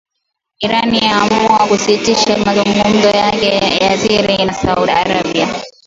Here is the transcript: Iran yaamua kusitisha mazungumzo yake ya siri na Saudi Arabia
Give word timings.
Iran 0.61 0.95
yaamua 0.95 1.67
kusitisha 1.67 2.37
mazungumzo 2.37 3.09
yake 3.09 3.47
ya 3.85 3.97
siri 3.97 4.45
na 4.45 4.53
Saudi 4.53 4.91
Arabia 4.91 5.63